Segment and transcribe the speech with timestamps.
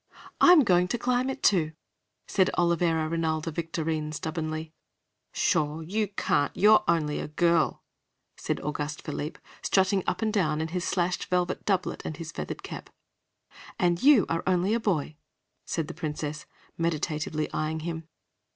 [0.41, 1.73] "I'm going to climb it, too,"
[2.27, 4.73] said Olivera Rinalda Victorine stubbornly.
[5.31, 6.51] "Pshaw, you can't!
[6.57, 7.83] You're only a girl,"
[8.35, 12.63] said Auguste Philippe, strutting up and down in his slashed velvet doublet and his feathered
[12.63, 12.89] cap.
[13.77, 15.17] "And you are only a boy,"
[15.67, 16.47] said the Princess,
[16.79, 18.07] meditatively eying him.